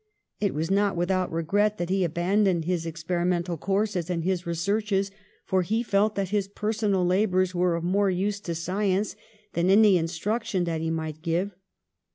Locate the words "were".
7.53-7.75